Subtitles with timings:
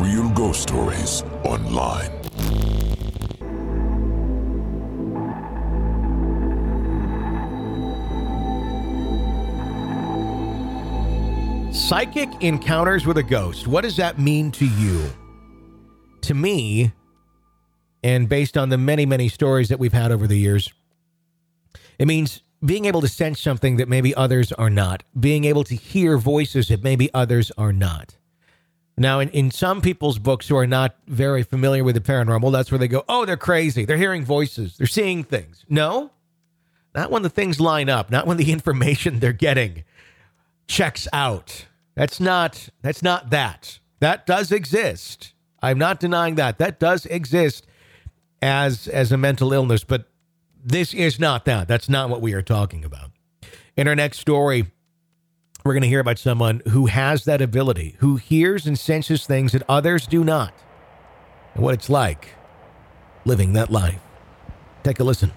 [0.00, 2.10] Real Ghost Stories Online.
[11.70, 13.66] Psychic encounters with a ghost.
[13.66, 15.04] What does that mean to you?
[16.22, 16.92] To me,
[18.02, 20.72] and based on the many, many stories that we've had over the years,
[21.98, 25.74] it means being able to sense something that maybe others are not, being able to
[25.74, 28.16] hear voices that maybe others are not.
[29.00, 32.70] Now, in, in some people's books who are not very familiar with the paranormal, that's
[32.70, 33.86] where they go, oh, they're crazy.
[33.86, 34.76] They're hearing voices.
[34.76, 35.64] They're seeing things.
[35.70, 36.10] No,
[36.94, 39.84] not when the things line up, not when the information they're getting
[40.66, 41.64] checks out.
[41.94, 43.78] That's not that's not that.
[44.00, 45.32] That does exist.
[45.62, 46.58] I'm not denying that.
[46.58, 47.66] That does exist
[48.42, 50.10] as as a mental illness, but
[50.62, 51.68] this is not that.
[51.68, 53.12] That's not what we are talking about.
[53.78, 54.70] In our next story,
[55.64, 59.52] we're going to hear about someone who has that ability, who hears and senses things
[59.52, 60.54] that others do not,
[61.54, 62.34] and what it's like
[63.24, 64.00] living that life.
[64.82, 65.32] Take a listen.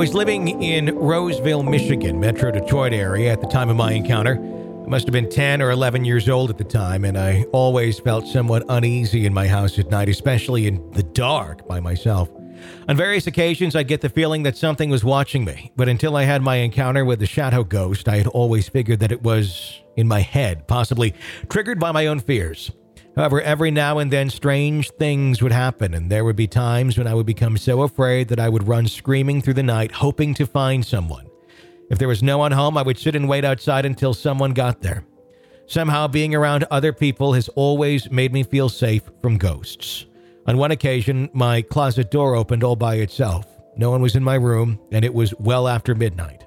[0.00, 4.36] Was living in Roseville, Michigan, Metro Detroit area at the time of my encounter.
[4.36, 7.98] I must have been 10 or 11 years old at the time, and I always
[7.98, 12.30] felt somewhat uneasy in my house at night, especially in the dark by myself.
[12.88, 16.22] On various occasions, I get the feeling that something was watching me, but until I
[16.22, 20.08] had my encounter with the shadow ghost, I had always figured that it was in
[20.08, 21.12] my head, possibly
[21.50, 22.70] triggered by my own fears.
[23.16, 27.06] However, every now and then strange things would happen, and there would be times when
[27.06, 30.46] I would become so afraid that I would run screaming through the night, hoping to
[30.46, 31.26] find someone.
[31.90, 34.80] If there was no one home, I would sit and wait outside until someone got
[34.80, 35.04] there.
[35.66, 40.06] Somehow, being around other people has always made me feel safe from ghosts.
[40.46, 43.46] On one occasion, my closet door opened all by itself.
[43.76, 46.44] No one was in my room, and it was well after midnight.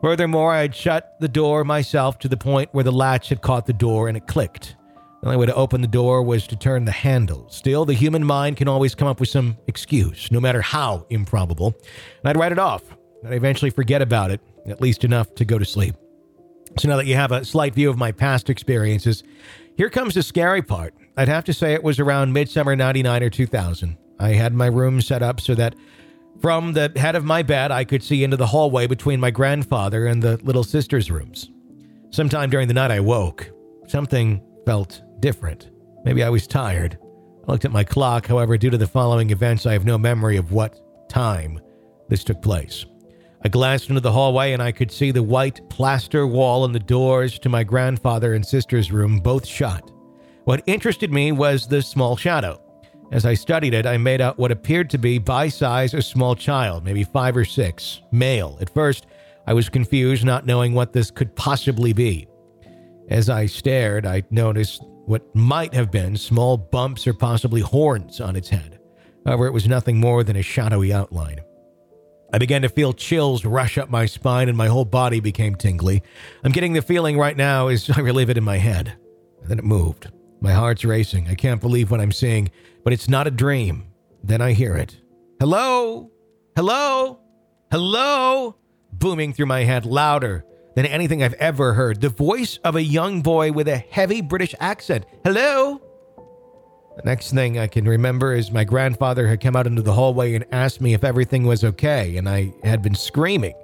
[0.00, 3.66] Furthermore, I had shut the door myself to the point where the latch had caught
[3.66, 4.76] the door and it clicked.
[5.24, 7.48] The only way to open the door was to turn the handle.
[7.48, 11.68] Still, the human mind can always come up with some excuse, no matter how improbable.
[11.68, 12.82] And I'd write it off,
[13.24, 15.94] I'd eventually forget about it, at least enough to go to sleep.
[16.78, 19.24] So now that you have a slight view of my past experiences,
[19.78, 20.92] here comes the scary part.
[21.16, 23.96] I'd have to say it was around midsummer 99 or 2000.
[24.20, 25.74] I had my room set up so that
[26.42, 30.06] from the head of my bed, I could see into the hallway between my grandfather
[30.06, 31.50] and the little sister's rooms.
[32.10, 33.50] Sometime during the night, I woke.
[33.86, 35.70] Something felt different.
[36.04, 36.98] Maybe I was tired.
[37.46, 40.36] I looked at my clock, however, due to the following events, I have no memory
[40.36, 41.60] of what time
[42.08, 42.86] this took place.
[43.42, 46.78] I glanced into the hallway and I could see the white plaster wall and the
[46.78, 49.90] doors to my grandfather and sister's room both shut.
[50.44, 52.60] What interested me was the small shadow.
[53.12, 56.34] As I studied it, I made out what appeared to be by size a small
[56.34, 58.56] child, maybe five or six, male.
[58.60, 59.06] At first,
[59.46, 62.26] I was confused, not knowing what this could possibly be.
[63.10, 68.36] As I stared, I noticed what might have been small bumps or possibly horns on
[68.36, 68.78] its head.
[69.26, 71.40] However, it was nothing more than a shadowy outline.
[72.32, 76.02] I began to feel chills rush up my spine and my whole body became tingly.
[76.42, 78.96] I'm getting the feeling right now as I relive it in my head.
[79.40, 80.10] And then it moved.
[80.40, 81.28] My heart's racing.
[81.28, 82.50] I can't believe what I'm seeing,
[82.82, 83.86] but it's not a dream.
[84.22, 84.96] Then I hear it.
[85.38, 86.10] Hello?
[86.56, 87.20] Hello?
[87.70, 88.56] Hello?
[88.92, 92.00] Booming through my head louder than anything I've ever heard.
[92.00, 95.06] The voice of a young boy with a heavy British accent.
[95.24, 95.80] Hello?
[96.96, 100.34] The next thing I can remember is my grandfather had come out into the hallway
[100.34, 103.54] and asked me if everything was okay, and I had been screaming.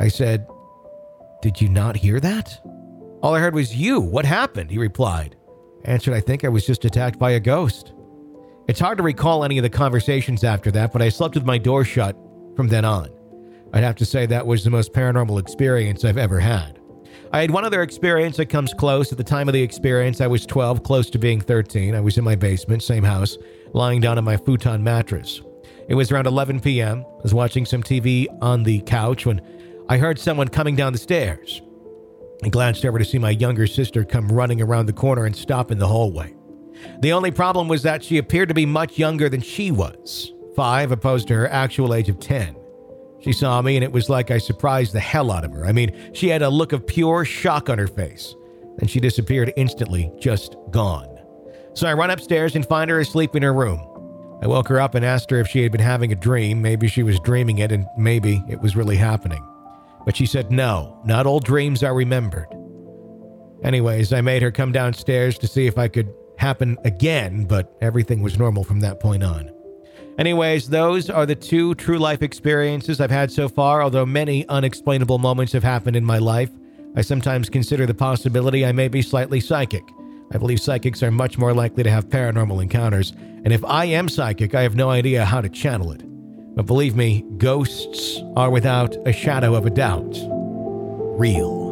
[0.00, 0.46] I said,
[1.42, 2.60] Did you not hear that?
[3.22, 4.00] All I heard was you.
[4.00, 4.70] What happened?
[4.70, 5.36] He replied.
[5.84, 7.92] Answered, I think I was just attacked by a ghost.
[8.68, 11.58] It's hard to recall any of the conversations after that, but I slept with my
[11.58, 12.16] door shut
[12.56, 13.15] from then on.
[13.76, 16.80] I'd have to say that was the most paranormal experience I've ever had.
[17.30, 19.12] I had one other experience that comes close.
[19.12, 21.94] At the time of the experience, I was 12, close to being 13.
[21.94, 23.36] I was in my basement, same house,
[23.74, 25.42] lying down on my futon mattress.
[25.90, 27.04] It was around 11 p.m.
[27.18, 29.42] I was watching some TV on the couch when
[29.90, 31.60] I heard someone coming down the stairs.
[32.42, 35.70] I glanced over to see my younger sister come running around the corner and stop
[35.70, 36.34] in the hallway.
[37.00, 40.92] The only problem was that she appeared to be much younger than she was, five
[40.92, 42.56] opposed to her actual age of 10.
[43.20, 45.66] She saw me, and it was like I surprised the hell out of her.
[45.66, 48.34] I mean, she had a look of pure shock on her face.
[48.76, 51.08] Then she disappeared instantly, just gone.
[51.74, 53.80] So I run upstairs and find her asleep in her room.
[54.42, 56.60] I woke her up and asked her if she had been having a dream.
[56.60, 59.42] Maybe she was dreaming it, and maybe it was really happening.
[60.04, 62.46] But she said, no, not all dreams are remembered.
[63.64, 68.22] Anyways, I made her come downstairs to see if I could happen again, but everything
[68.22, 69.50] was normal from that point on.
[70.18, 75.18] Anyways, those are the two true life experiences I've had so far, although many unexplainable
[75.18, 76.50] moments have happened in my life.
[76.94, 79.82] I sometimes consider the possibility I may be slightly psychic.
[80.32, 83.12] I believe psychics are much more likely to have paranormal encounters,
[83.44, 86.02] and if I am psychic, I have no idea how to channel it.
[86.56, 90.16] But believe me, ghosts are without a shadow of a doubt
[91.18, 91.65] real.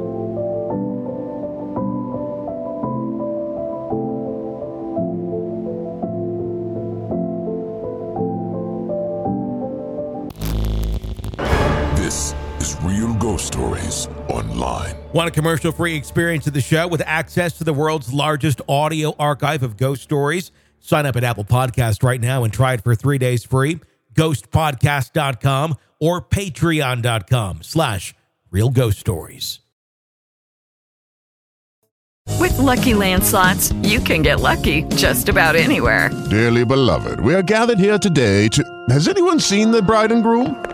[15.15, 19.15] Want a commercial free experience of the show with access to the world's largest audio
[19.17, 20.51] archive of ghost stories?
[20.81, 23.79] Sign up at Apple Podcast right now and try it for three days free.
[24.15, 28.13] Ghostpodcast.com or patreon.com slash
[28.51, 29.61] real ghost stories.
[32.41, 36.11] With Lucky Land slots, you can get lucky just about anywhere.
[36.29, 38.65] Dearly beloved, we are gathered here today to.
[38.89, 40.74] Has anyone seen the bride and groom?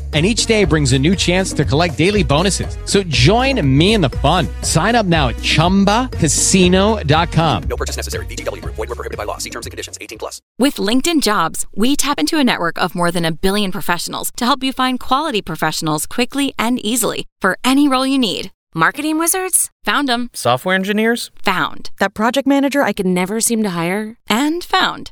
[0.13, 2.77] and each day brings a new chance to collect daily bonuses.
[2.83, 4.49] So join me in the fun.
[4.61, 7.63] Sign up now at ChumbaCasino.com.
[7.63, 8.25] No purchase necessary.
[8.25, 8.75] VGW Group.
[8.75, 9.37] Void where prohibited by law.
[9.37, 9.97] See terms and conditions.
[10.01, 10.41] 18 plus.
[10.59, 14.43] With LinkedIn Jobs, we tap into a network of more than a billion professionals to
[14.43, 18.51] help you find quality professionals quickly and easily for any role you need.
[18.73, 19.69] Marketing wizards?
[19.83, 20.29] Found them.
[20.33, 21.29] Software engineers?
[21.43, 21.89] Found.
[21.99, 24.17] That project manager I could never seem to hire?
[24.29, 25.11] And found.